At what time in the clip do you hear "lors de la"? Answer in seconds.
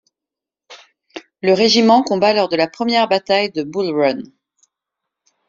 2.33-2.67